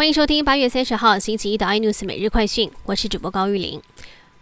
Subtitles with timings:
[0.00, 3.82] 欢迎收听八月三十号星期一的 iNews 每日快讯，我是主播高玉玲。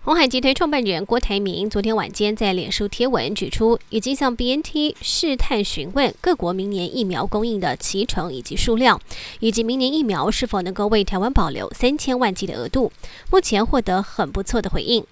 [0.04, 9.00] 红海集团创办人郭台铭昨天晚间在脸书贴文指出，已经向 BNT 试探询问各国明年疫苗供应的期程以及数量，
[9.40, 12.92] 以及明年疫苗是否能够为台湾保留三千万剂的额度。
[13.32, 15.04] 目前获得很不错的回应，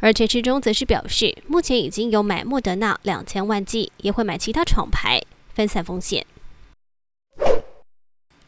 [0.00, 5.22] 而陈时中则是表示，目前已经有买莫德纳两千万剂，也会买其他厂牌，
[5.54, 6.26] 分散风险。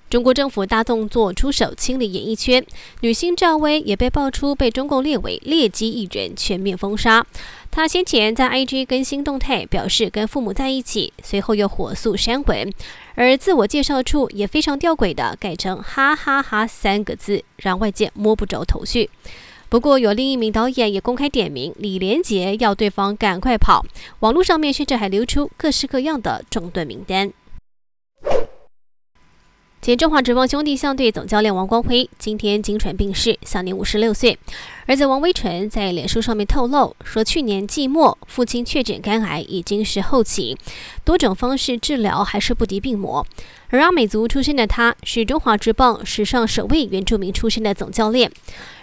[0.08, 2.64] 中国政府大动作出手清理演艺圈，
[3.00, 7.26] 女星赵薇也被爆出被中共列为劣迹艺人，全面封杀。
[7.72, 12.72] 她先前在 IG 更新动态，表示跟父母在一起，随后又火速删文，
[13.16, 19.10] 而自我介绍处也非常吊诡的改成“哈哈哈”三个字，让外界摸不着头绪。
[19.68, 23.84] 不过，有另一名导演也公开点名李连杰，要对方赶快跑。
[24.20, 27.32] 网络上面甚至还流出各式各样的整顿名单。
[29.86, 34.36] 前中华职棒兄弟象队总教练王光辉今天经传病逝，享年五十六岁。
[34.86, 40.58] 儿子王威纯在脸书上面透露说，去年季末父亲确诊肝癌，已经是后期，
[41.04, 43.24] 多种方式治疗还是不敌病魔。
[43.68, 48.28] 而阿美族出身的他，是中华职棒史上首位原住民出身的总教练。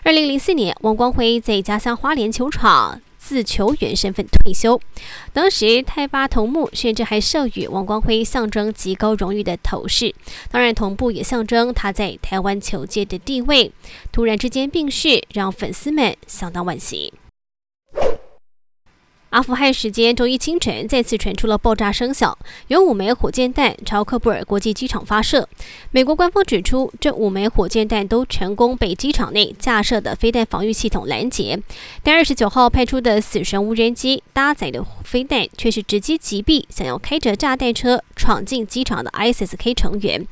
[0.03, 3.01] 二零零四年，王光辉在家乡花莲球场。
[3.25, 4.81] 自球员身份退休，
[5.31, 10.13] 当时泰巴头目甚至还授予王光辉象征极高荣誉的头饰，
[10.51, 13.71] 当然同步也象征他在台湾球界的地位。
[14.11, 17.13] 突然之间病逝，让粉丝们相当惋惜。
[19.33, 25.49] 阿富汗时间周一清晨，再次传出了爆炸声响，有五枚火箭弹朝喀布尔国际机场发射。
[25.89, 31.59] 美国官方指出，这五枚火箭弹都成功被机场内架设的飞弹防御系统拦截，
[32.03, 40.27] 但二十九号派出的死神无人机搭载的飞弹却是直接击毙想要开着炸弹车闯进机场的 ISK 成员。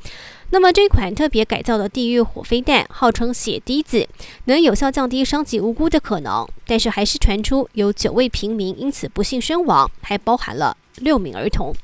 [0.54, 4.06] 那么这款特别改造的地狱火飞弹，号称血滴子，
[4.44, 11.74] 能有效降低伤及无辜的可能，但是还是传出有九位平民因此不幸身亡，还包含了六名儿童。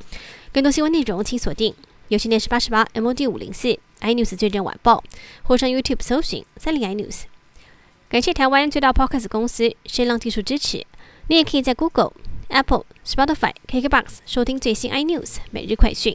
[0.52, 1.74] 更多新闻内容请锁定
[2.08, 5.02] 有线电视八十八 MOD 五零四 iNews 最正晚报，
[5.44, 7.22] 或上 YouTube 搜寻三零 iNews。
[8.10, 10.86] 感谢台湾最大 Podcast 公司声浪技术支持。
[11.28, 12.12] 你也可以在 Google、
[12.48, 16.14] Apple、Spotify、KKBox 收听最新 iNews 每日快讯。